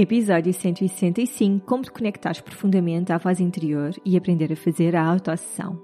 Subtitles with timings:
[0.00, 5.82] Episódio 165 Como te conectares profundamente à voz interior e aprender a fazer a autoassessão.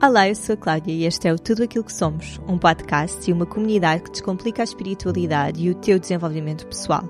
[0.00, 3.28] Olá, eu sou a Cláudia e este é o Tudo Aquilo que Somos, um podcast
[3.28, 7.02] e uma comunidade que descomplica a espiritualidade e o teu desenvolvimento pessoal.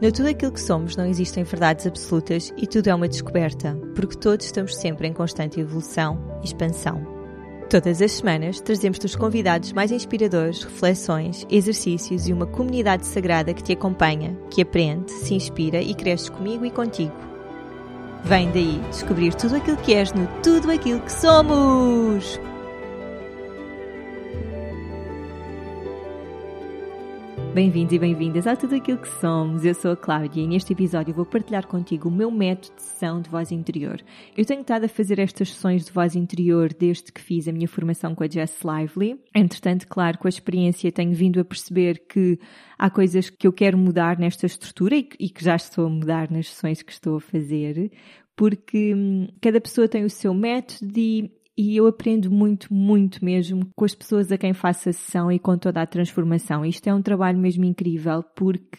[0.00, 4.16] No Tudo Aquilo que Somos não existem verdades absolutas e tudo é uma descoberta, porque
[4.16, 7.17] todos estamos sempre em constante evolução e expansão.
[7.68, 13.62] Todas as semanas trazemos-te os convidados mais inspiradores, reflexões, exercícios e uma comunidade sagrada que
[13.62, 17.12] te acompanha, que aprende, se inspira e cresce comigo e contigo.
[18.24, 22.40] Vem daí descobrir tudo aquilo que és no Tudo Aquilo que Somos!
[27.58, 29.64] Bem-vindos e bem-vindas a tudo aquilo que somos.
[29.64, 33.20] Eu sou a Cláudia e neste episódio vou partilhar contigo o meu método de sessão
[33.20, 34.00] de voz interior.
[34.36, 37.66] Eu tenho estado a fazer estas sessões de voz interior desde que fiz a minha
[37.66, 39.20] formação com a Jess Lively.
[39.34, 42.38] Entretanto, claro, com a experiência tenho vindo a perceber que
[42.78, 46.50] há coisas que eu quero mudar nesta estrutura e que já estou a mudar nas
[46.50, 47.90] sessões que estou a fazer
[48.38, 51.28] porque hum, cada pessoa tem o seu método e
[51.58, 55.40] e eu aprendo muito, muito mesmo com as pessoas a quem faço a sessão e
[55.40, 56.64] com toda a transformação.
[56.64, 58.78] Isto é um trabalho mesmo incrível porque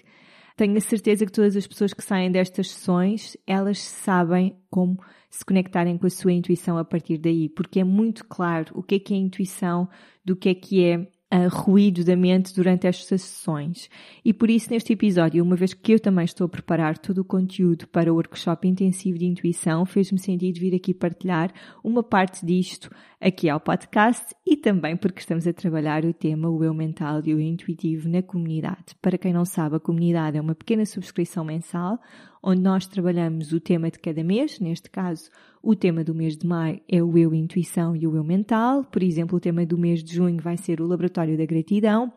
[0.55, 4.97] tenho a certeza que todas as pessoas que saem destas sessões, elas sabem como
[5.29, 8.95] se conectarem com a sua intuição a partir daí, porque é muito claro o que
[8.95, 9.89] é que é intuição,
[10.23, 13.89] do que é que é uh, ruído da mente durante estas sessões.
[14.23, 17.25] E por isso, neste episódio, uma vez que eu também estou a preparar todo o
[17.25, 21.51] conteúdo para o workshop intensivo de intuição, fez-me sentido vir aqui partilhar
[21.83, 22.89] uma parte disto
[23.21, 27.33] aqui ao podcast e também porque estamos a trabalhar o tema o eu mental e
[27.33, 28.95] o intuitivo na comunidade.
[29.01, 31.99] Para quem não sabe, a comunidade é uma pequena subscrição mensal
[32.41, 35.29] onde nós trabalhamos o tema de cada mês, neste caso,
[35.61, 38.83] o tema do mês de maio é o eu intuição e o eu mental.
[38.85, 42.11] Por exemplo, o tema do mês de junho vai ser o laboratório da gratidão.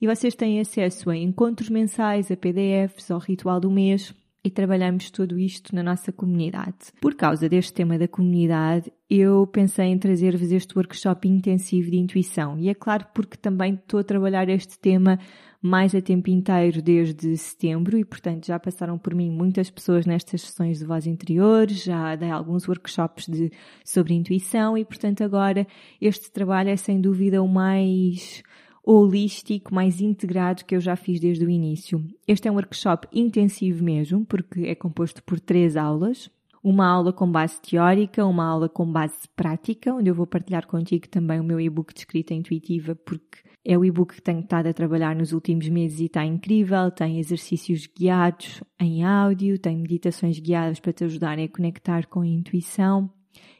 [0.00, 5.10] E vocês têm acesso a encontros mensais, a PDFs, ao ritual do mês e trabalhamos
[5.10, 6.92] tudo isto na nossa comunidade.
[7.00, 12.58] Por causa deste tema da comunidade, eu pensei em trazer-vos este workshop intensivo de intuição.
[12.58, 15.18] E é claro porque também estou a trabalhar este tema
[15.60, 20.42] mais a tempo inteiro desde setembro e, portanto, já passaram por mim muitas pessoas nestas
[20.42, 23.50] sessões de voz interior, já dei alguns workshops de,
[23.84, 25.66] sobre intuição e, portanto, agora
[26.00, 28.42] este trabalho é sem dúvida o mais
[28.84, 32.02] holístico, mais integrado que eu já fiz desde o início.
[32.26, 36.30] Este é um workshop intensivo mesmo, porque é composto por três aulas.
[36.68, 41.08] Uma aula com base teórica, uma aula com base prática, onde eu vou partilhar contigo
[41.08, 44.74] também o meu e-book de escrita intuitiva, porque é o e-book que tenho estado a
[44.74, 46.90] trabalhar nos últimos meses e está incrível.
[46.90, 52.26] Tem exercícios guiados em áudio, tem meditações guiadas para te ajudarem a conectar com a
[52.26, 53.10] intuição.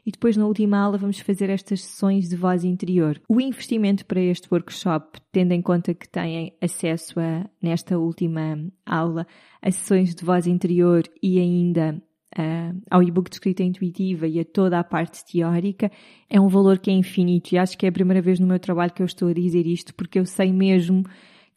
[0.05, 3.19] E depois, na última aula, vamos fazer estas sessões de voz interior.
[3.27, 9.25] O investimento para este workshop, tendo em conta que têm acesso a, nesta última aula,
[9.63, 11.99] a sessões de voz interior e ainda
[12.37, 15.91] uh, ao e-book de escrita intuitiva e a toda a parte teórica,
[16.29, 17.53] é um valor que é infinito.
[17.53, 19.65] E acho que é a primeira vez no meu trabalho que eu estou a dizer
[19.65, 21.03] isto, porque eu sei mesmo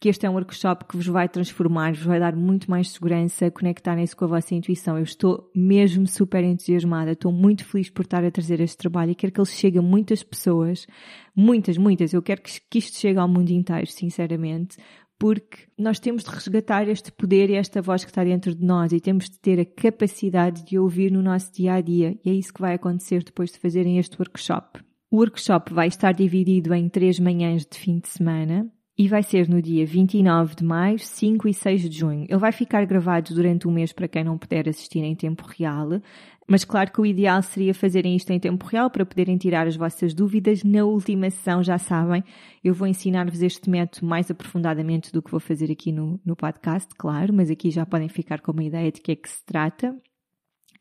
[0.03, 3.49] que este é um workshop que vos vai transformar, vos vai dar muito mais segurança,
[3.49, 4.97] conectarem-se com a vossa intuição.
[4.97, 9.15] Eu estou mesmo super entusiasmada, estou muito feliz por estar a trazer este trabalho e
[9.15, 10.85] quero que ele chegue a muitas pessoas,
[11.33, 12.11] muitas, muitas.
[12.11, 14.75] Eu quero que isto chegue ao mundo inteiro, sinceramente,
[15.23, 18.91] porque nós temos de resgatar este poder e esta voz que está dentro de nós
[18.91, 22.19] e temos de ter a capacidade de ouvir no nosso dia a dia.
[22.25, 24.81] E é isso que vai acontecer depois de fazerem este workshop.
[25.09, 29.47] O workshop vai estar dividido em três manhãs de fim de semana e vai ser
[29.47, 32.25] no dia 29 de maio, 5 e 6 de junho.
[32.27, 36.01] Ele vai ficar gravado durante um mês para quem não puder assistir em tempo real,
[36.47, 39.75] mas claro que o ideal seria fazerem isto em tempo real para poderem tirar as
[39.75, 40.63] vossas dúvidas.
[40.63, 42.23] Na última sessão, já sabem,
[42.63, 46.93] eu vou ensinar-vos este método mais aprofundadamente do que vou fazer aqui no, no podcast,
[46.97, 49.95] claro, mas aqui já podem ficar com uma ideia de que é que se trata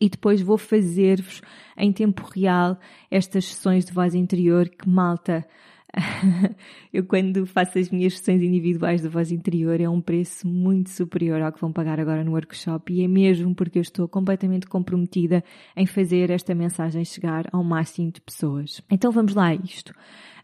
[0.01, 1.41] e depois vou fazer-vos
[1.77, 2.77] em tempo real
[3.09, 5.47] estas sessões de voz interior que malta
[6.93, 11.43] eu quando faço as minhas sessões individuais da voz interior é um preço muito superior
[11.43, 15.45] ao que vão pagar agora no workshop e é mesmo porque eu estou completamente comprometida
[15.77, 18.81] em fazer esta mensagem chegar ao máximo de pessoas.
[18.91, 19.93] Então vamos lá a isto.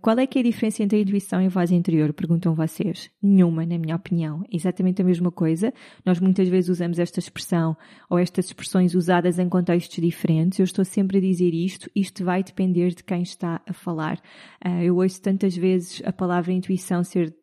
[0.00, 2.12] Qual é que é a diferença entre a intuição e a voz interior?
[2.12, 3.10] Perguntam vocês.
[3.22, 4.44] Nenhuma, na minha opinião.
[4.50, 5.72] Exatamente a mesma coisa.
[6.04, 7.76] Nós muitas vezes usamos esta expressão
[8.08, 10.58] ou estas expressões usadas em contextos diferentes.
[10.58, 11.90] Eu estou sempre a dizer isto.
[11.94, 14.20] Isto vai depender de quem está a falar.
[14.60, 17.34] Ah, eu ouço tantas vezes a palavra intuição ser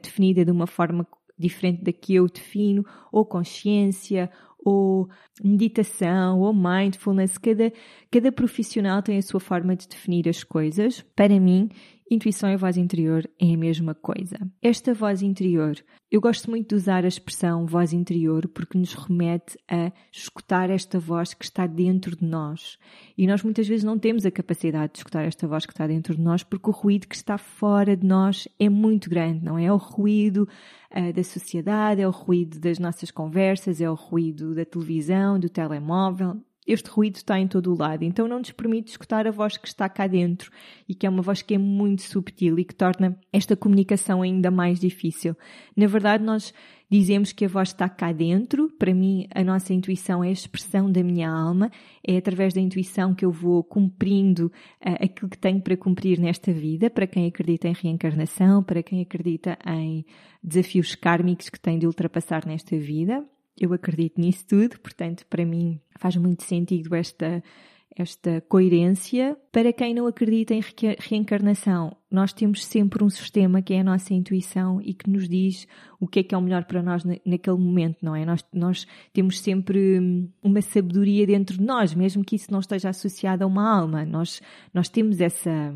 [0.00, 1.06] definida de uma forma
[1.38, 4.30] diferente da que eu defino, ou consciência,
[4.64, 5.08] ou
[5.42, 7.72] meditação, ou mindfulness, cada,
[8.10, 11.04] cada profissional tem a sua forma de definir as coisas.
[11.14, 11.68] Para mim,
[12.10, 14.36] Intuição e voz interior é a mesma coisa.
[14.60, 15.74] Esta voz interior,
[16.10, 20.98] eu gosto muito de usar a expressão voz interior porque nos remete a escutar esta
[20.98, 22.78] voz que está dentro de nós.
[23.16, 26.14] E nós muitas vezes não temos a capacidade de escutar esta voz que está dentro
[26.14, 29.64] de nós porque o ruído que está fora de nós é muito grande, não é?
[29.64, 30.46] É o ruído
[30.94, 35.48] uh, da sociedade, é o ruído das nossas conversas, é o ruído da televisão, do
[35.48, 36.36] telemóvel,
[36.66, 39.68] este ruído está em todo o lado, então não nos permite escutar a voz que
[39.68, 40.50] está cá dentro
[40.88, 44.50] e que é uma voz que é muito subtil e que torna esta comunicação ainda
[44.50, 45.36] mais difícil.
[45.76, 46.54] Na verdade, nós
[46.90, 48.70] dizemos que a voz está cá dentro.
[48.78, 51.70] Para mim, a nossa intuição é a expressão da minha alma.
[52.06, 56.52] É através da intuição que eu vou cumprindo uh, aquilo que tenho para cumprir nesta
[56.52, 56.88] vida.
[56.88, 60.04] Para quem acredita em reencarnação, para quem acredita em
[60.42, 63.24] desafios kármicos que tem de ultrapassar nesta vida
[63.58, 67.42] eu acredito nisso tudo, portanto, para mim faz muito sentido esta,
[67.96, 69.36] esta coerência.
[69.52, 70.60] Para quem não acredita em
[70.98, 75.68] reencarnação, nós temos sempre um sistema que é a nossa intuição e que nos diz
[76.00, 78.24] o que é que é o melhor para nós naquele momento, não é?
[78.24, 82.88] Nós, nós temos sempre hum, uma sabedoria dentro de nós, mesmo que isso não esteja
[82.88, 84.04] associado a uma alma.
[84.04, 84.42] Nós,
[84.72, 85.72] nós temos essa,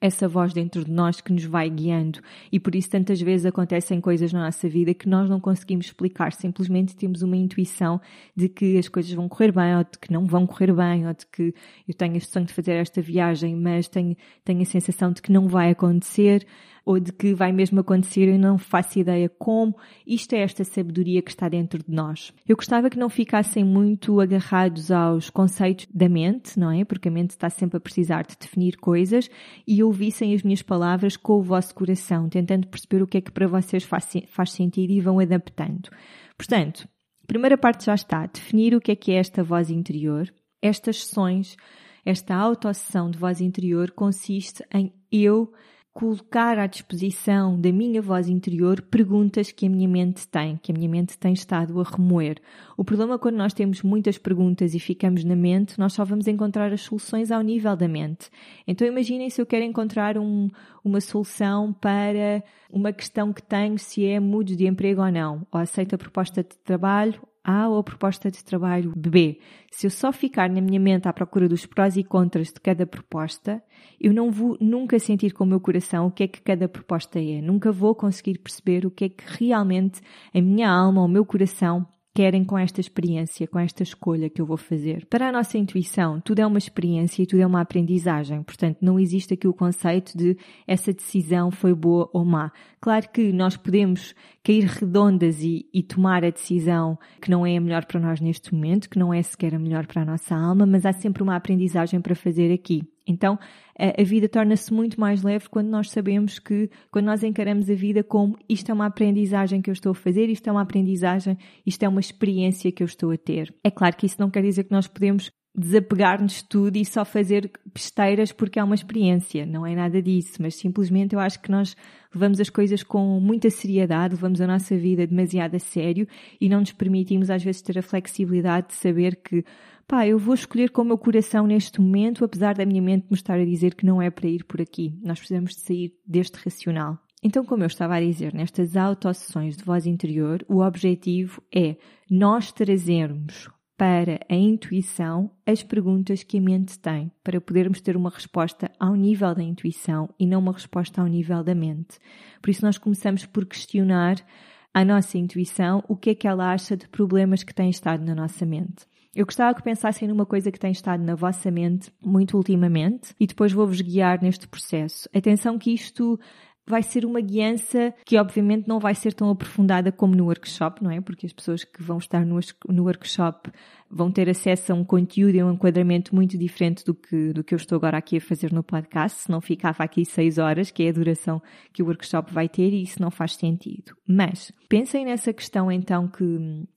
[0.00, 2.20] essa voz dentro de nós que nos vai guiando
[2.50, 6.32] e por isso tantas vezes acontecem coisas na nossa vida que nós não conseguimos explicar.
[6.32, 8.00] Simplesmente temos uma intuição
[8.34, 11.12] de que as coisas vão correr bem ou de que não vão correr bem ou
[11.12, 11.54] de que
[11.86, 15.30] eu tenho a sonho de fazer esta viagem, mas tenho, tenho a sensação de que
[15.30, 16.46] não vai acontecer
[16.90, 19.76] ou de que vai mesmo acontecer e não faço ideia como.
[20.04, 22.32] Isto é esta sabedoria que está dentro de nós.
[22.48, 26.84] Eu gostava que não ficassem muito agarrados aos conceitos da mente, não é?
[26.84, 29.30] Porque a mente está sempre a precisar de definir coisas
[29.64, 33.30] e ouvissem as minhas palavras com o vosso coração, tentando perceber o que é que
[33.30, 35.90] para vocês faz, faz sentido e vão adaptando.
[36.36, 36.88] Portanto,
[37.22, 40.28] a primeira parte já está, definir o que é que é esta voz interior.
[40.60, 41.56] Estas sessões,
[42.04, 45.52] esta autoação de voz interior consiste em eu
[45.92, 50.74] colocar à disposição da minha voz interior perguntas que a minha mente tem, que a
[50.74, 52.36] minha mente tem estado a remoer.
[52.76, 56.28] O problema é quando nós temos muitas perguntas e ficamos na mente, nós só vamos
[56.28, 58.30] encontrar as soluções ao nível da mente.
[58.66, 60.48] Então imaginem se eu quero encontrar um,
[60.84, 65.60] uma solução para uma questão que tenho, se é mudo de emprego ou não, ou
[65.60, 69.38] aceito a proposta de trabalho a ou a proposta de trabalho B.
[69.70, 72.86] Se eu só ficar na minha mente à procura dos prós e contras de cada
[72.86, 73.62] proposta,
[74.00, 77.18] eu não vou nunca sentir com o meu coração o que é que cada proposta
[77.18, 77.40] é.
[77.40, 80.00] Nunca vou conseguir perceber o que é que realmente
[80.34, 84.46] a minha alma, o meu coração querem com esta experiência, com esta escolha que eu
[84.46, 85.06] vou fazer.
[85.06, 88.42] Para a nossa intuição, tudo é uma experiência e tudo é uma aprendizagem.
[88.42, 90.36] Portanto, não existe aqui o conceito de
[90.66, 92.50] essa decisão foi boa ou má.
[92.80, 97.60] Claro que nós podemos cair redondas e, e tomar a decisão que não é a
[97.60, 100.66] melhor para nós neste momento, que não é sequer a melhor para a nossa alma,
[100.66, 102.82] mas há sempre uma aprendizagem para fazer aqui.
[103.10, 103.38] Então,
[103.76, 108.04] a, vida torna-se muito mais leve quando nós sabemos que, quando nós encaramos a vida
[108.04, 111.36] como isto é uma aprendizagem que eu estou a fazer, isto é uma aprendizagem,
[111.66, 113.54] isto é uma experiência que eu estou a ter.
[113.64, 117.04] É claro que isso não quer dizer que nós podemos desapegar-nos de tudo e só
[117.04, 119.44] fazer besteiras porque é uma experiência.
[119.44, 121.76] Não é nada disso, mas simplesmente eu acho que nós
[122.14, 126.06] levamos as coisas com muita seriedade, levamos a nossa vida demasiado a sério
[126.40, 129.44] e não nos permitimos às vezes ter a flexibilidade de saber que
[129.90, 133.16] pá, eu vou escolher com o meu coração neste momento, apesar da minha mente me
[133.16, 134.96] estar a dizer que não é para ir por aqui.
[135.02, 136.96] Nós precisamos de sair deste racional.
[137.20, 141.76] Então, como eu estava a dizer, nestas autossessões de voz interior, o objetivo é
[142.08, 148.10] nós trazermos para a intuição as perguntas que a mente tem, para podermos ter uma
[148.10, 151.98] resposta ao nível da intuição e não uma resposta ao nível da mente.
[152.40, 154.24] Por isso, nós começamos por questionar
[154.72, 158.14] a nossa intuição o que é que ela acha de problemas que têm estado na
[158.14, 158.86] nossa mente.
[159.14, 163.26] Eu gostava que pensassem numa coisa que tem estado na vossa mente muito ultimamente e
[163.26, 165.08] depois vou-vos guiar neste processo.
[165.12, 166.18] Atenção que isto
[166.66, 170.90] vai ser uma guiança que obviamente não vai ser tão aprofundada como no workshop, não
[170.90, 171.00] é?
[171.00, 172.38] Porque as pessoas que vão estar no,
[172.68, 173.50] no workshop
[173.90, 177.52] vão ter acesso a um conteúdo e um enquadramento muito diferente do que, do que
[177.52, 180.84] eu estou agora aqui a fazer no podcast, se não ficava aqui seis horas, que
[180.84, 181.42] é a duração
[181.72, 183.92] que o workshop vai ter, e isso não faz sentido.
[184.06, 186.24] Mas pensem nessa questão então que,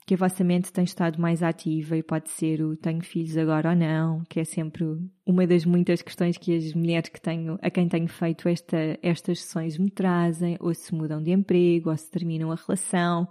[0.07, 3.69] que a vossa mente tem estado mais ativa e pode ser o tenho filhos agora
[3.69, 4.83] ou não, que é sempre
[5.25, 9.41] uma das muitas questões que as mulheres que tenho, a quem tenho feito esta, estas
[9.41, 13.27] sessões me trazem, ou se mudam de emprego, ou se terminam a relação,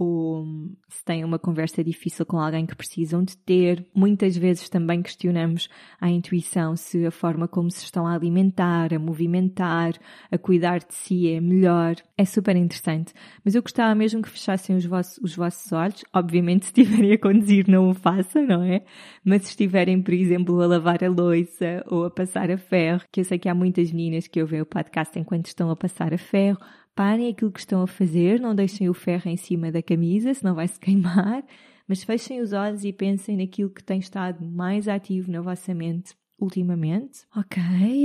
[0.00, 0.46] ou
[0.88, 3.86] se têm uma conversa difícil com alguém que precisam de ter.
[3.94, 5.68] Muitas vezes também questionamos
[6.00, 9.92] a intuição se a forma como se estão a alimentar, a movimentar,
[10.30, 11.96] a cuidar de si é melhor.
[12.16, 13.12] É super interessante.
[13.44, 16.02] Mas eu gostava mesmo que fechassem os vossos, os vossos olhos.
[16.14, 18.82] Obviamente, se estiverem a conduzir, não o façam, não é?
[19.22, 23.20] Mas se estiverem, por exemplo, a lavar a louça ou a passar a ferro, que
[23.20, 26.18] eu sei que há muitas meninas que ouvem o podcast enquanto estão a passar a
[26.18, 26.58] ferro,
[26.94, 30.54] parem aquilo que estão a fazer, não deixem o ferro em cima da camisa, senão
[30.54, 31.44] vai se queimar,
[31.86, 36.14] mas fechem os olhos e pensem naquilo que tem estado mais ativo na vossa mente
[36.40, 37.26] ultimamente.
[37.36, 37.60] Ok,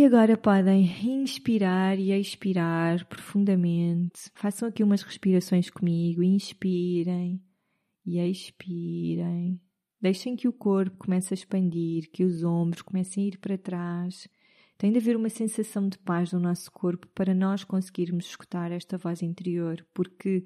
[0.05, 4.29] agora podem inspirar e expirar profundamente.
[4.33, 6.21] Façam aqui umas respirações comigo.
[6.21, 7.41] Inspirem
[8.05, 9.59] e expirem.
[10.01, 14.27] Deixem que o corpo comece a expandir, que os ombros comecem a ir para trás
[14.77, 18.97] tem de haver uma sensação de paz no nosso corpo para nós conseguirmos escutar esta
[18.97, 20.43] voz interior, porque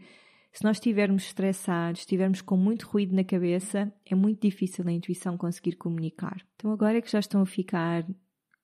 [0.51, 5.37] se nós estivermos estressados, estivermos com muito ruído na cabeça, é muito difícil a intuição
[5.37, 6.45] conseguir comunicar.
[6.55, 8.05] Então, agora é que já estão a ficar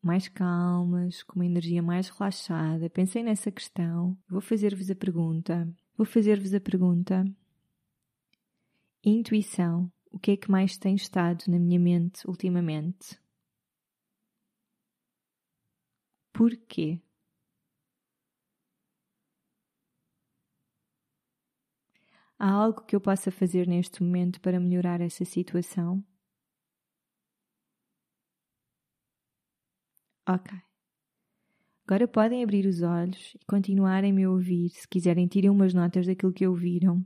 [0.02, 4.16] mais calmas, com uma energia mais relaxada, pensem nessa questão.
[4.30, 5.68] Vou fazer-vos a pergunta.
[5.98, 7.26] Vou fazer-vos a pergunta.
[9.04, 9.92] Intuição.
[10.12, 13.20] O que é que mais tem estado na minha mente ultimamente?
[16.36, 16.88] Porquê?
[22.40, 26.02] Há algo que eu possa fazer neste momento para melhorar essa situação?
[30.28, 30.50] Ok.
[31.88, 34.70] Agora podem abrir os olhos e continuarem a me ouvir.
[34.70, 37.04] Se quiserem, tirem umas notas daquilo que ouviram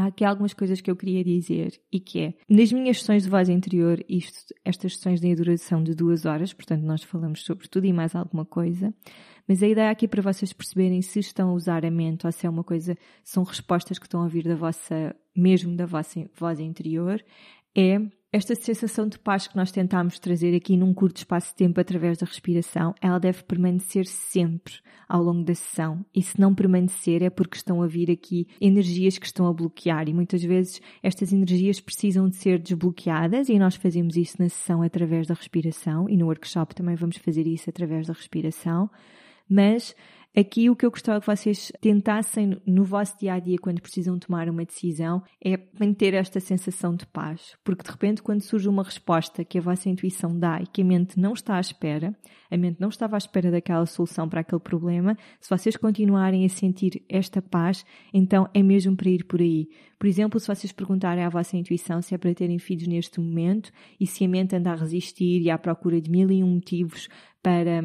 [0.00, 3.30] há aqui algumas coisas que eu queria dizer e que é, nas minhas sessões de
[3.30, 7.68] voz interior, isto, estas sessões têm a duração de duas horas, portanto nós falamos sobre
[7.68, 8.94] tudo e mais alguma coisa,
[9.46, 12.46] mas a ideia aqui para vocês perceberem se estão a usar a mente ou se
[12.46, 16.58] é uma coisa, são respostas que estão a vir da vossa, mesmo da vossa voz
[16.60, 17.22] interior,
[17.76, 18.00] é
[18.32, 22.16] esta sensação de paz que nós tentamos trazer aqui num curto espaço de tempo através
[22.16, 24.74] da respiração, ela deve permanecer sempre
[25.08, 26.06] ao longo da sessão.
[26.14, 30.08] E se não permanecer é porque estão a vir aqui energias que estão a bloquear
[30.08, 34.80] e muitas vezes estas energias precisam de ser desbloqueadas e nós fazemos isso na sessão
[34.80, 38.88] através da respiração e no workshop também vamos fazer isso através da respiração.
[39.50, 39.94] Mas
[40.36, 44.16] Aqui o que eu gostava que vocês tentassem no vosso dia a dia, quando precisam
[44.16, 47.56] tomar uma decisão, é manter esta sensação de paz.
[47.64, 50.84] Porque de repente, quando surge uma resposta que a vossa intuição dá e que a
[50.84, 52.16] mente não está à espera,
[52.48, 56.48] a mente não estava à espera daquela solução para aquele problema, se vocês continuarem a
[56.48, 59.68] sentir esta paz, então é mesmo para ir por aí.
[59.98, 63.72] Por exemplo, se vocês perguntarem à vossa intuição se é para terem filhos neste momento
[63.98, 67.08] e se a mente anda a resistir e à procura de mil e um motivos
[67.42, 67.82] para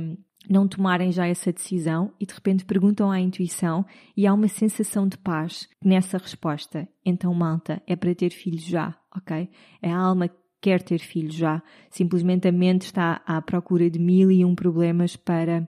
[0.50, 3.86] não tomarem já essa decisão e de repente perguntam à intuição
[4.16, 6.88] e há uma sensação de paz nessa resposta.
[7.06, 9.50] Então, malta, é para ter filhos já, ok?
[9.82, 11.62] É a alma que quer ter filhos já.
[11.90, 15.68] Simplesmente a mente está à procura de mil e um problemas para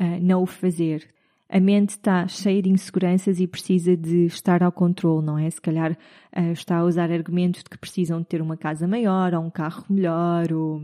[0.00, 1.08] uh, não o fazer.
[1.48, 5.48] A mente está cheia de inseguranças e precisa de estar ao controle, não é?
[5.48, 9.34] Se calhar uh, está a usar argumentos de que precisam de ter uma casa maior
[9.34, 10.82] ou um carro melhor ou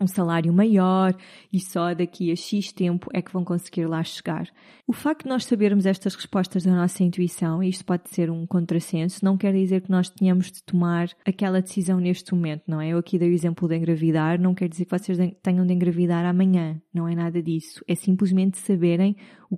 [0.00, 1.14] um salário maior
[1.52, 4.48] e só daqui a X tempo é que vão conseguir lá chegar.
[4.86, 8.46] O facto de nós sabermos estas respostas da nossa intuição, e isto pode ser um
[8.46, 12.88] contrassenso, não quer dizer que nós tenhamos de tomar aquela decisão neste momento, não é?
[12.88, 16.24] Eu aqui dei o exemplo de engravidar, não quer dizer que vocês tenham de engravidar
[16.24, 17.84] amanhã, não é nada disso.
[17.86, 19.16] É simplesmente saberem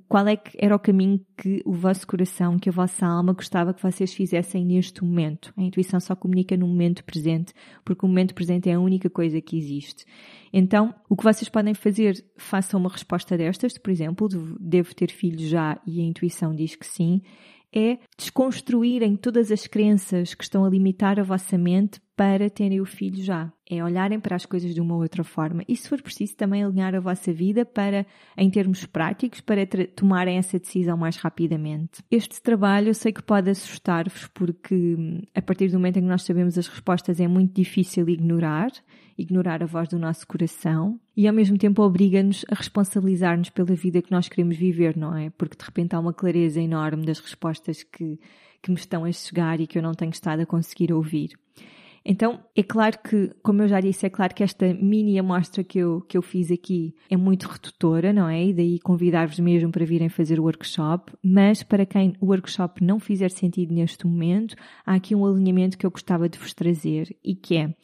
[0.08, 3.74] qual é que era o caminho que o vosso coração, que a vossa alma gostava
[3.74, 5.52] que vocês fizessem neste momento.
[5.56, 7.52] A intuição só comunica no momento presente,
[7.84, 10.04] porque o momento presente é a única coisa que existe.
[10.52, 14.28] Então, o que vocês podem fazer, façam uma resposta destas, por exemplo,
[14.60, 17.22] devo ter filhos já e a intuição diz que sim,
[17.74, 22.84] é desconstruírem todas as crenças que estão a limitar a vossa mente para terem o
[22.84, 23.50] filho já.
[23.66, 25.62] É olharem para as coisas de uma outra forma.
[25.66, 29.64] E se for preciso, também alinhar a vossa vida para, em termos práticos, para
[29.96, 32.02] tomarem essa decisão mais rapidamente.
[32.10, 36.08] Este trabalho eu sei que pode assustar-vos porque hum, a partir do momento em que
[36.08, 38.70] nós sabemos as respostas é muito difícil ignorar,
[39.16, 44.02] ignorar a voz do nosso coração e ao mesmo tempo obriga-nos a responsabilizar-nos pela vida
[44.02, 45.30] que nós queremos viver, não é?
[45.30, 48.20] Porque de repente há uma clareza enorme das respostas que,
[48.60, 51.30] que me estão a chegar e que eu não tenho estado a conseguir ouvir.
[52.04, 55.78] Então, é claro que, como eu já disse, é claro que esta mini amostra que
[55.78, 58.46] eu, que eu fiz aqui é muito redutora, não é?
[58.46, 62.98] E daí convidar-vos mesmo para virem fazer o workshop, mas para quem o workshop não
[62.98, 67.34] fizer sentido neste momento, há aqui um alinhamento que eu gostava de vos trazer e
[67.34, 67.74] que é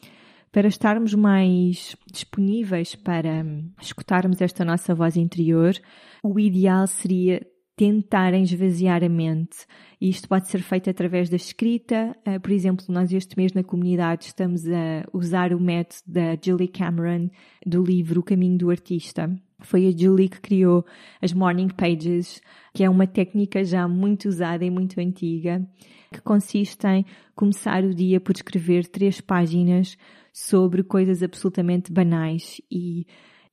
[0.51, 3.45] para estarmos mais disponíveis para
[3.79, 5.75] escutarmos esta nossa voz interior,
[6.23, 7.47] o ideal seria
[7.77, 9.67] tentarem esvaziar a mente.
[10.01, 12.17] E isto pode ser feito através da escrita.
[12.27, 16.69] Uh, por exemplo, nós este mês na comunidade estamos a usar o método da Julie
[16.69, 17.29] Cameron
[17.65, 19.31] do livro O Caminho do Artista.
[19.61, 20.85] Foi a Julie que criou
[21.21, 22.41] as Morning Pages,
[22.75, 25.67] que é uma técnica já muito usada e muito antiga,
[26.13, 27.05] que consiste em
[27.35, 29.97] começar o dia por escrever três páginas
[30.33, 33.07] sobre coisas absolutamente banais e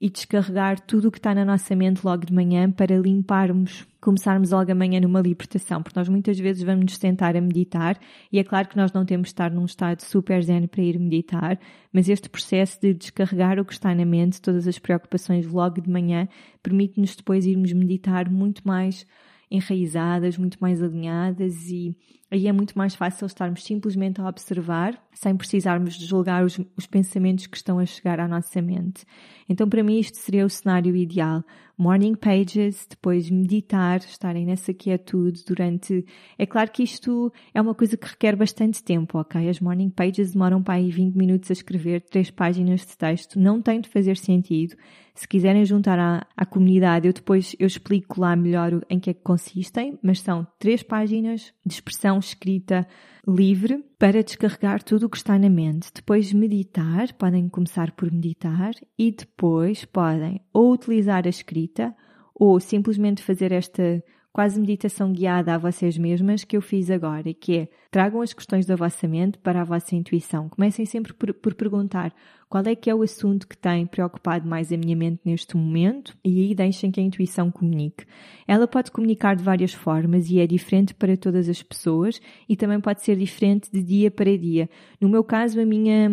[0.03, 4.51] e descarregar tudo o que está na nossa mente logo de manhã para limparmos, começarmos
[4.51, 7.97] logo amanhã numa libertação, porque nós muitas vezes vamos nos tentar a meditar
[8.31, 10.99] e é claro que nós não temos de estar num estado super zen para ir
[10.99, 11.57] meditar,
[11.91, 15.89] mas este processo de descarregar o que está na mente, todas as preocupações logo de
[15.89, 16.27] manhã,
[16.61, 19.07] permite-nos depois irmos meditar muito mais
[19.49, 21.95] enraizadas, muito mais alinhadas e
[22.33, 26.87] aí é muito mais fácil estarmos simplesmente a observar sem precisarmos de julgar os, os
[26.87, 29.05] pensamentos que estão a chegar à nossa mente.
[29.47, 31.43] Então, para mim, isto seria o cenário ideal.
[31.77, 36.05] Morning pages, depois meditar, estarem nessa quietude durante.
[36.37, 39.49] É claro que isto é uma coisa que requer bastante tempo, ok?
[39.49, 43.61] As morning pages demoram para aí 20 minutos a escrever três páginas de texto, não
[43.61, 44.75] tem de fazer sentido.
[45.15, 49.13] Se quiserem juntar à, à comunidade, eu depois eu explico lá melhor em que é
[49.13, 52.87] que consistem, mas são três páginas de expressão escrita
[53.27, 55.91] livre para descarregar tudo o que está na mente.
[55.93, 61.95] Depois meditar, podem começar por meditar e depois podem ou utilizar a escrita
[62.35, 64.03] ou simplesmente fazer esta
[64.33, 68.65] quase meditação guiada a vocês mesmas que eu fiz agora, que é tragam as questões
[68.65, 70.49] da vossa mente para a vossa intuição.
[70.49, 72.11] Comecem sempre por, por perguntar
[72.49, 76.17] qual é que é o assunto que tem preocupado mais a minha mente neste momento
[76.25, 78.05] e aí deixem que a intuição comunique.
[78.47, 82.81] Ela pode comunicar de várias formas e é diferente para todas as pessoas e também
[82.81, 84.67] pode ser diferente de dia para dia.
[84.99, 86.09] No meu caso, a minha,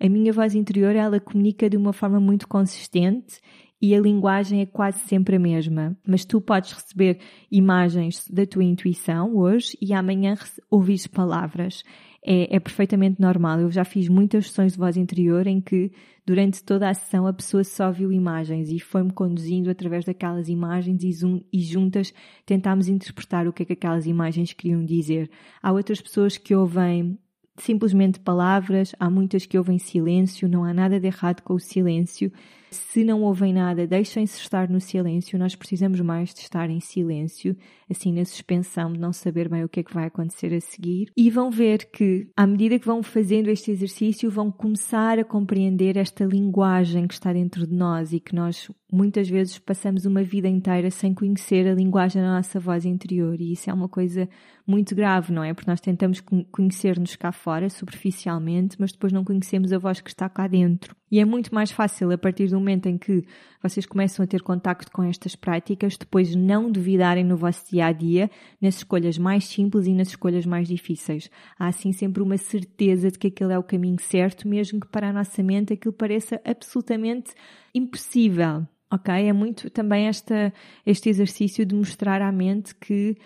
[0.00, 3.38] a minha voz interior, ela comunica de uma forma muito consistente
[3.80, 5.96] e a linguagem é quase sempre a mesma.
[6.06, 7.18] Mas tu podes receber
[7.50, 10.34] imagens da tua intuição hoje e amanhã
[10.70, 11.82] ouvires palavras.
[12.22, 13.60] É, é, perfeitamente normal.
[13.60, 15.90] Eu já fiz muitas sessões de voz interior em que,
[16.26, 21.02] durante toda a sessão, a pessoa só viu imagens e foi-me conduzindo através daquelas imagens
[21.02, 22.12] e, zoom, e juntas
[22.44, 25.30] tentámos interpretar o que é que aquelas imagens queriam dizer.
[25.62, 27.18] Há outras pessoas que ouvem
[27.56, 32.32] simplesmente palavras, há muitas que ouvem silêncio, não há nada de errado com o silêncio.
[32.70, 35.36] Se não ouvem nada, deixem-se estar no silêncio.
[35.36, 37.56] Nós precisamos mais de estar em silêncio,
[37.90, 41.10] assim na suspensão, de não saber bem o que é que vai acontecer a seguir.
[41.16, 45.96] E vão ver que, à medida que vão fazendo este exercício, vão começar a compreender
[45.96, 50.48] esta linguagem que está dentro de nós e que nós muitas vezes passamos uma vida
[50.48, 53.40] inteira sem conhecer a linguagem da nossa voz interior.
[53.40, 54.28] E isso é uma coisa
[54.64, 55.52] muito grave, não é?
[55.52, 60.28] Porque nós tentamos conhecer-nos cá fora, superficialmente, mas depois não conhecemos a voz que está
[60.28, 60.99] cá dentro.
[61.10, 63.24] E é muito mais fácil, a partir do momento em que
[63.60, 67.92] vocês começam a ter contacto com estas práticas, depois não duvidarem no vosso dia a
[67.92, 71.28] dia, nas escolhas mais simples e nas escolhas mais difíceis.
[71.58, 75.08] Há assim sempre uma certeza de que aquele é o caminho certo, mesmo que para
[75.08, 77.32] a nossa mente aquilo pareça absolutamente
[77.74, 78.66] impossível.
[78.92, 79.12] Ok?
[79.12, 80.52] É muito também esta,
[80.86, 83.16] este exercício de mostrar à mente que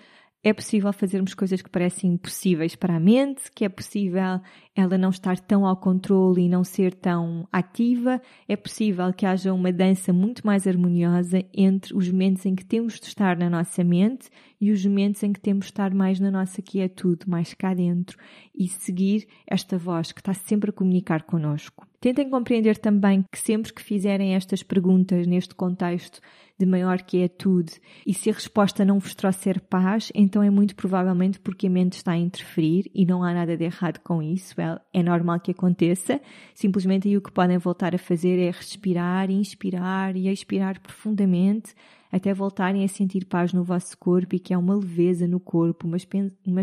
[0.45, 4.41] é possível fazermos coisas que parecem impossíveis para a mente, que é possível
[4.75, 9.53] ela não estar tão ao controle e não ser tão ativa, é possível que haja
[9.53, 13.85] uma dança muito mais harmoniosa entre os momentos em que temos de estar na nossa
[13.85, 14.29] mente
[14.61, 18.19] e os momentos em que temos de estar mais na nossa quietude, mais cá dentro
[18.55, 21.87] e seguir esta voz que está sempre a comunicar connosco.
[22.01, 26.21] Tentem compreender também que sempre que fizerem estas perguntas neste contexto
[26.59, 31.41] de maior quietude e se a resposta não vos trouxer paz, então é muito provavelmente
[31.41, 34.55] porque a mente está a interferir e não há nada de errado com isso.
[34.93, 36.21] É normal que aconteça.
[36.55, 41.75] Simplesmente aí o que podem voltar a fazer é respirar, inspirar e expirar profundamente
[42.15, 45.85] até voltarem a sentir paz no vosso corpo e que é uma leveza no corpo,
[45.85, 45.97] uma,
[46.47, 46.63] uma,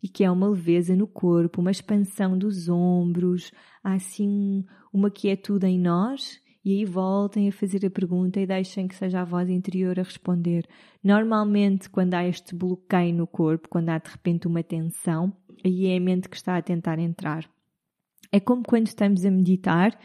[0.00, 3.50] e que é uma leveza no corpo, uma expansão dos ombros,
[3.82, 8.86] há assim uma quietude em nós e aí voltem a fazer a pergunta e deixem
[8.86, 10.64] que seja a voz interior a responder.
[11.02, 15.32] Normalmente, quando há este bloqueio no corpo, quando há de repente uma tensão,
[15.64, 17.48] aí é a mente que está a tentar entrar.
[18.30, 19.98] É como quando estamos a meditar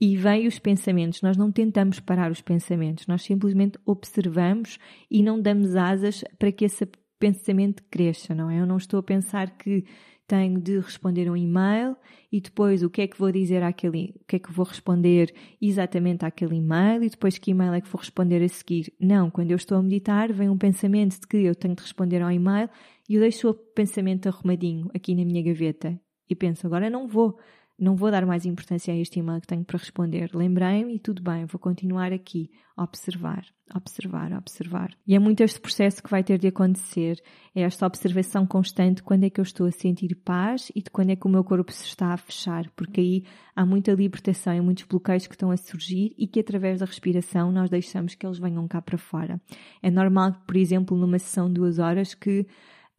[0.00, 1.22] e vêm os pensamentos.
[1.22, 4.78] Nós não tentamos parar os pensamentos, nós simplesmente observamos
[5.10, 8.60] e não damos asas para que esse pensamento cresça, não é?
[8.60, 9.84] Eu não estou a pensar que
[10.28, 11.96] tenho de responder um e-mail
[12.30, 15.34] e depois o que é que vou dizer àquele, o que é que vou responder
[15.60, 18.92] exatamente àquele e-mail e depois que e-mail é que vou responder a seguir.
[19.00, 22.20] Não, quando eu estou a meditar, vem um pensamento de que eu tenho de responder
[22.20, 22.68] ao e-mail
[23.08, 27.38] e eu deixo o pensamento arrumadinho aqui na minha gaveta e penso, agora não vou
[27.78, 30.30] não vou dar mais importância a este e-mail que tenho para responder.
[30.34, 34.90] Lembrei-me e tudo bem, vou continuar aqui a observar, observar, observar.
[35.06, 37.22] E é muito este processo que vai ter de acontecer,
[37.54, 41.10] é esta observação constante quando é que eu estou a sentir paz e de quando
[41.10, 44.60] é que o meu corpo se está a fechar, porque aí há muita libertação e
[44.60, 48.40] muitos bloqueios que estão a surgir e que através da respiração nós deixamos que eles
[48.40, 49.40] venham cá para fora.
[49.80, 52.44] É normal, por exemplo, numa sessão de duas horas que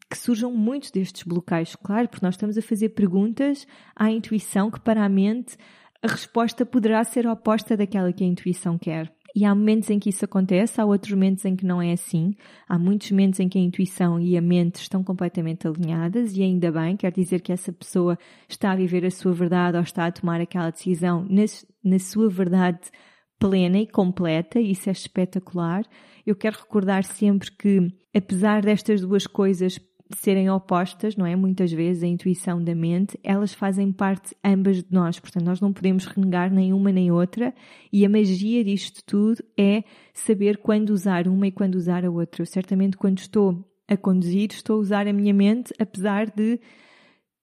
[0.10, 4.80] que surjam muitos destes bloqueios, claro, porque nós estamos a fazer perguntas à intuição que
[4.80, 5.56] para a mente
[6.02, 9.14] a resposta poderá ser oposta daquela que a intuição quer.
[9.36, 12.34] E há momentos em que isso acontece, há outros momentos em que não é assim.
[12.68, 16.72] Há muitos momentos em que a intuição e a mente estão completamente alinhadas e ainda
[16.72, 18.18] bem, quer dizer que essa pessoa
[18.48, 21.44] está a viver a sua verdade ou está a tomar aquela decisão na,
[21.84, 22.80] na sua verdade
[23.38, 25.86] plena e completa, isso é espetacular.
[26.26, 29.80] Eu quero recordar sempre que, apesar destas duas coisas
[30.16, 31.36] serem opostas, não é?
[31.36, 35.72] Muitas vezes a intuição da mente, elas fazem parte ambas de nós, portanto nós não
[35.72, 37.54] podemos renegar nenhuma nem outra
[37.94, 42.42] e a magia disto tudo é saber quando usar uma e quando usar a outra.
[42.42, 46.60] Eu certamente quando estou a conduzir estou a usar a minha mente, apesar de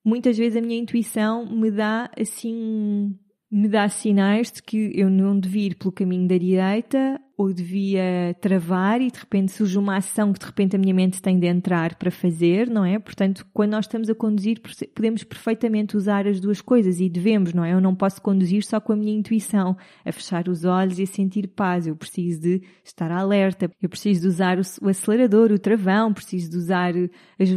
[0.04, 3.16] muitas vezes a minha intuição me dá assim
[3.48, 8.34] me dá sinais de que eu não devia ir pelo caminho da direita ou devia
[8.40, 11.46] travar e de repente surge uma ação que de repente a minha mente tem de
[11.46, 12.98] entrar para fazer, não é?
[12.98, 14.60] Portanto, quando nós estamos a conduzir,
[14.94, 17.74] podemos perfeitamente usar as duas coisas e devemos, não é?
[17.74, 21.06] Eu não posso conduzir só com a minha intuição, a fechar os olhos e a
[21.06, 21.86] sentir paz.
[21.86, 26.56] Eu preciso de estar alerta, eu preciso de usar o acelerador, o travão, preciso de
[26.56, 26.94] usar
[27.38, 27.50] as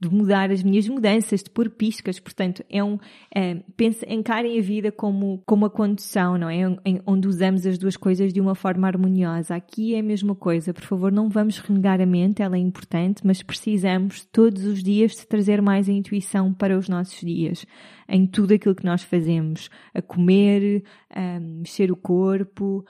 [0.00, 2.98] de mudar as minhas mudanças, de pôr piscas, portanto, é um,
[3.34, 6.62] é, pense, encarem a vida como, como a condução, não é?
[6.86, 9.54] Em, onde usamos as duas coisas de uma forma harmoniosa.
[9.54, 13.20] Aqui é a mesma coisa, por favor, não vamos renegar a mente, ela é importante,
[13.26, 17.66] mas precisamos todos os dias de trazer mais a intuição para os nossos dias,
[18.08, 22.86] em tudo aquilo que nós fazemos, a comer, a mexer o corpo,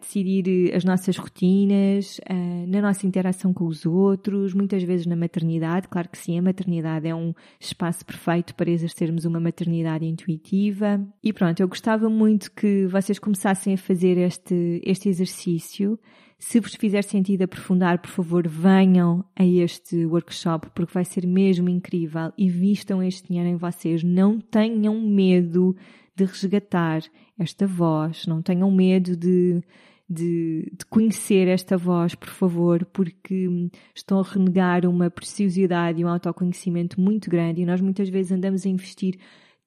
[0.00, 2.20] decidir as nossas rotinas,
[2.66, 5.88] na nossa interação com os outros, muitas vezes na maternidade.
[5.88, 11.00] Claro que sim, a maternidade é um espaço perfeito para exercermos uma maternidade intuitiva.
[11.22, 15.98] E pronto, eu gostava muito que vocês começassem a fazer este, este exercício.
[16.38, 21.68] Se vos fizer sentido aprofundar, por favor, venham a este workshop porque vai ser mesmo
[21.68, 24.02] incrível e vistam este dinheiro em vocês.
[24.02, 25.76] Não tenham medo
[26.24, 27.02] de resgatar
[27.38, 29.62] esta voz, não tenham medo de,
[30.08, 33.48] de, de, conhecer esta voz, por favor, porque
[33.94, 37.62] estão a renegar uma preciosidade e um autoconhecimento muito grande.
[37.62, 39.18] E nós muitas vezes andamos a investir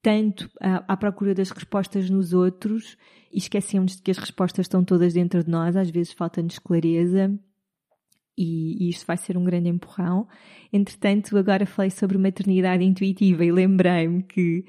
[0.01, 2.97] tanto à, à procura das respostas nos outros
[3.31, 7.33] e esquecemos de que as respostas estão todas dentro de nós, às vezes falta-nos clareza
[8.37, 10.27] e, e isto vai ser um grande empurrão.
[10.71, 14.65] Entretanto, agora falei sobre maternidade intuitiva e lembrei-me que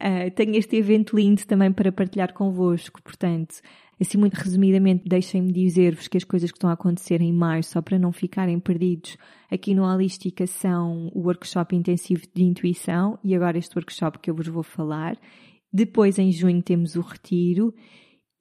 [0.00, 3.62] Uh, tenho este evento lindo também para partilhar convosco, portanto,
[3.98, 7.80] assim muito resumidamente, deixem-me dizer-vos que as coisas que estão a acontecer em maio, só
[7.80, 9.16] para não ficarem perdidos,
[9.50, 14.34] aqui no Holística são o workshop intensivo de intuição e agora este workshop que eu
[14.34, 15.18] vos vou falar.
[15.72, 17.74] Depois, em junho, temos o retiro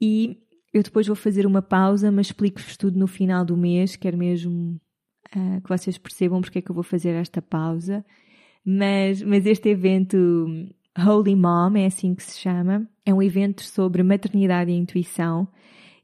[0.02, 0.38] e
[0.74, 4.78] eu depois vou fazer uma pausa, mas explico-vos tudo no final do mês, quero mesmo
[5.34, 8.06] uh, que vocês percebam porque é que eu vou fazer esta pausa.
[8.66, 10.18] Mas, mas este evento
[10.98, 12.88] Holy Mom, é assim que se chama.
[13.06, 15.48] É um evento sobre maternidade e intuição.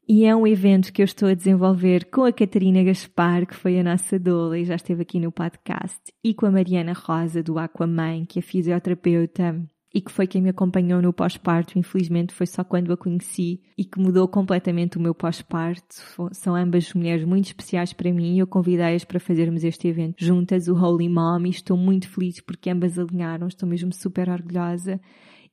[0.08, 3.80] E é um evento que eu estou a desenvolver com a Catarina Gaspar, que foi
[3.80, 7.58] a nossa doula e já esteve aqui no podcast, e com a Mariana Rosa, do
[7.58, 9.56] Aquamãe, que é fisioterapeuta
[9.94, 11.78] e que foi quem me acompanhou no pós-parto.
[11.78, 15.96] Infelizmente foi só quando a conheci e que mudou completamente o meu pós-parto.
[16.32, 20.68] São ambas mulheres muito especiais para mim e eu convidei-as para fazermos este evento juntas,
[20.68, 25.00] o Holy Mom, e estou muito feliz porque ambas alinharam, estou mesmo super orgulhosa.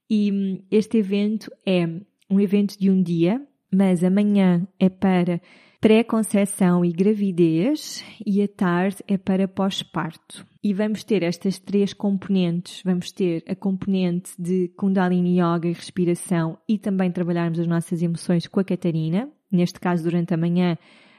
[0.09, 1.87] E hum, este evento é
[2.31, 5.41] um evento de um dia, mas amanhã é para
[5.81, 10.45] pré-conceição e gravidez e a tarde é para pós-parto.
[10.63, 12.83] E vamos ter estas três componentes.
[12.85, 18.47] Vamos ter a componente de Kundalini Yoga e respiração e também trabalharmos as nossas emoções
[18.47, 19.29] com a Catarina.
[19.51, 20.77] Neste caso, durante a manhã,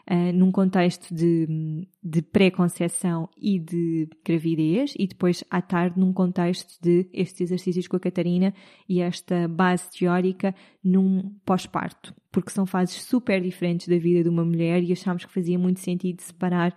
[0.09, 6.77] uh, num contexto de, de pré-conceição e de gravidez, e depois à tarde num contexto
[6.81, 8.53] de estes exercícios com a Catarina
[8.87, 14.45] e esta base teórica num pós-parto, porque são fases super diferentes da vida de uma
[14.45, 16.71] mulher e achámos que fazia muito sentido separar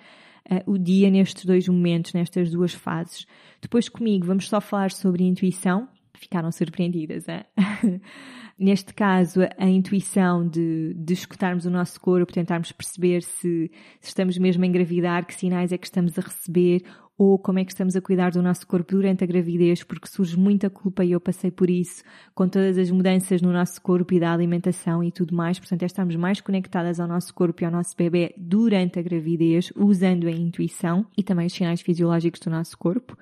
[0.50, 3.26] uh, o dia nestes dois momentos, nestas duas fases.
[3.60, 7.26] Depois comigo vamos só falar sobre intuição, ficaram surpreendidas.
[8.58, 14.38] Neste caso, a intuição de, de escutarmos o nosso corpo, tentarmos perceber se, se estamos
[14.38, 16.84] mesmo a engravidar, que sinais é que estamos a receber,
[17.22, 20.36] ou como é que estamos a cuidar do nosso corpo durante a gravidez, porque surge
[20.36, 22.02] muita culpa e eu passei por isso,
[22.34, 25.56] com todas as mudanças no nosso corpo e da alimentação e tudo mais.
[25.56, 29.72] Portanto, é estarmos mais conectadas ao nosso corpo e ao nosso bebê durante a gravidez,
[29.76, 33.16] usando a intuição e também os sinais fisiológicos do nosso corpo.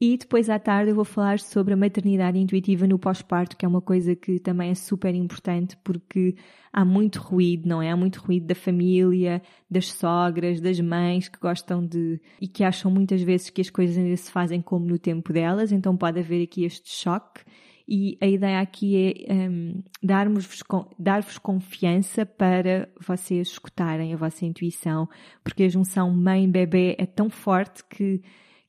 [0.00, 3.68] E depois à tarde eu vou falar sobre a maternidade intuitiva no pós-parto, que é
[3.68, 6.34] uma coisa que também é super importante porque
[6.72, 7.90] há muito ruído, não é?
[7.90, 12.90] Há muito ruído da família, das sogras, das mães que gostam de e que acham
[12.90, 16.42] muitas vezes que as coisas ainda se fazem como no tempo delas, então pode haver
[16.42, 17.42] aqui este choque.
[17.86, 20.62] E a ideia aqui é um, dar-vos
[20.98, 25.06] dar confiança para vocês escutarem a vossa intuição,
[25.42, 28.22] porque a junção mãe-bebê é tão forte que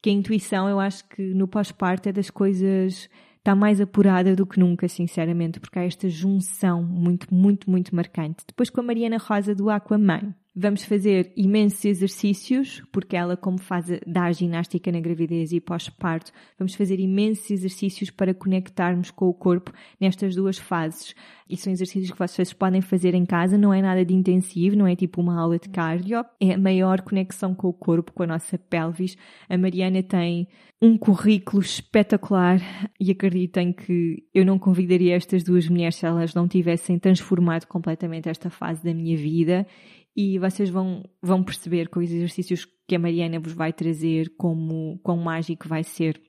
[0.06, 4.46] que a intuição, eu acho que no pós-parto é das coisas está mais apurada do
[4.46, 8.44] que nunca, sinceramente, porque há esta junção muito, muito, muito marcante.
[8.46, 10.36] Depois com a Mariana Rosa do Aquaman.
[10.58, 16.76] Vamos fazer imensos exercícios, porque ela, como faz, dá ginástica na gravidez e pós-parto, vamos
[16.76, 21.14] fazer imensos exercícios para conectarmos com o corpo nestas duas fases.
[21.50, 24.88] E são exercícios que vocês podem fazer em casa, não é nada de intensivo, não
[24.88, 28.28] é tipo uma aula de cardio, é a maior conexão com o corpo, com a
[28.28, 29.18] nossa pelvis.
[29.50, 30.48] A Mariana tem
[30.82, 32.62] um currículo espetacular
[32.98, 38.30] e acreditem que eu não convidaria estas duas mulheres se elas não tivessem transformado completamente
[38.30, 39.68] esta fase da minha vida
[40.16, 45.00] e vocês vão, vão perceber com os exercícios que a Mariana vos vai trazer como
[45.04, 46.22] quão mágico vai ser.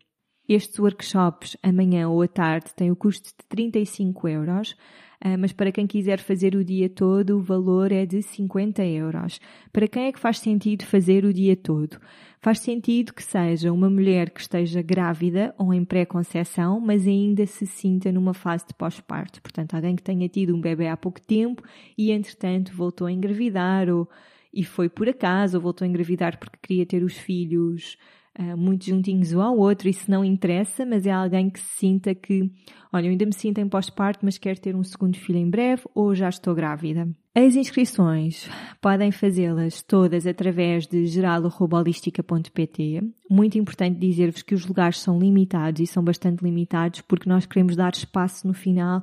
[0.49, 4.77] Estes workshops, amanhã ou à tarde, têm o custo de 35 euros.
[5.21, 9.41] Ah, mas para quem quiser fazer o dia todo, o valor é de 50 euros.
[9.73, 11.99] Para quem é que faz sentido fazer o dia todo?
[12.39, 17.67] Faz sentido que seja uma mulher que esteja grávida ou em pré-conceição, mas ainda se
[17.67, 19.41] sinta numa fase de pós-parto.
[19.43, 21.63] Portanto, alguém que tenha tido um bebê há pouco tempo
[21.97, 24.09] e, entretanto, voltou a engravidar ou
[24.53, 27.99] e foi por acaso, ou voltou a engravidar porque queria ter os filhos
[28.57, 32.51] muito juntinhos um ao outro, isso não interessa, mas é alguém que sinta que,
[32.93, 35.83] olha, eu ainda me sinto em pós-parto, mas quero ter um segundo filho em breve
[35.95, 37.09] ou já estou grávida.
[37.35, 38.49] As inscrições
[38.81, 43.03] podem fazê-las todas através de geral.holistica.pt.
[43.31, 47.77] Muito importante dizer-vos que os lugares são limitados e são bastante limitados porque nós queremos
[47.77, 49.03] dar espaço no final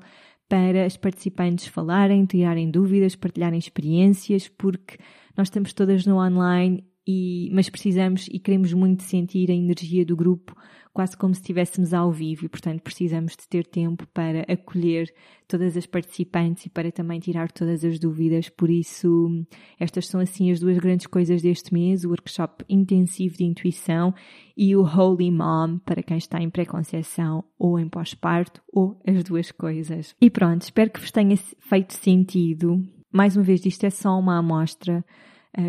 [0.50, 4.98] para as participantes falarem, tirarem dúvidas, partilharem experiências, porque
[5.38, 10.16] nós estamos todas no online e, mas precisamos e queremos muito sentir a energia do
[10.16, 10.56] grupo,
[10.94, 15.12] quase como se estivéssemos ao vivo, e portanto precisamos de ter tempo para acolher
[15.48, 18.48] todas as participantes e para também tirar todas as dúvidas.
[18.48, 19.46] Por isso,
[19.80, 24.14] estas são assim as duas grandes coisas deste mês: o workshop intensivo de intuição
[24.56, 29.52] e o Holy Mom para quem está em pré-conceição ou em pós-parto, ou as duas
[29.52, 30.16] coisas.
[30.22, 32.82] E pronto, espero que vos tenha feito sentido.
[33.12, 35.04] Mais uma vez, isto é só uma amostra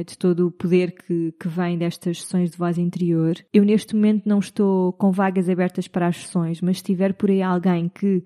[0.06, 3.34] de todo o poder que, que vem destas sessões de voz interior.
[3.52, 7.30] Eu neste momento não estou com vagas abertas para as sessões, mas se tiver por
[7.30, 8.24] aí alguém que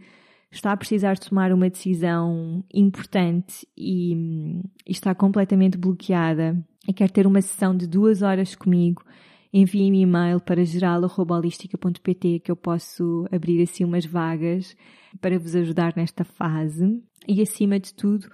[0.50, 4.14] está a precisar tomar uma decisão importante e,
[4.86, 9.02] e está completamente bloqueada e quer ter uma sessão de duas horas comigo,
[9.52, 14.76] envie-me e-mail para geral.holistica.pt que eu posso abrir assim umas vagas
[15.20, 17.02] para vos ajudar nesta fase.
[17.26, 18.28] E acima de tudo,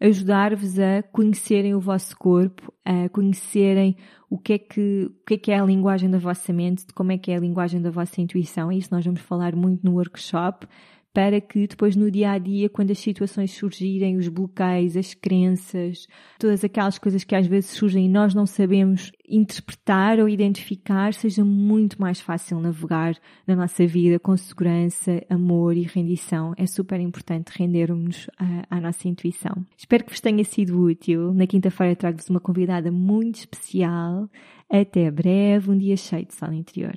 [0.00, 3.96] ajudar-vos a conhecerem o vosso corpo, a conhecerem
[4.28, 6.92] o que, é que, o que é que é a linguagem da vossa mente, de
[6.92, 8.72] como é que é a linguagem da vossa intuição.
[8.72, 10.66] Isso nós vamos falar muito no workshop
[11.12, 16.06] para que depois no dia a dia, quando as situações surgirem, os bloqueios, as crenças,
[16.38, 21.44] todas aquelas coisas que às vezes surgem e nós não sabemos interpretar ou identificar, seja
[21.44, 23.14] muito mais fácil navegar
[23.46, 26.54] na nossa vida com segurança, amor e rendição.
[26.56, 29.66] É super importante rendermos à, à nossa intuição.
[29.76, 31.34] Espero que vos tenha sido útil.
[31.34, 34.28] Na quinta-feira trago-vos uma convidada muito especial.
[34.70, 36.94] Até breve, um dia cheio de sol interior.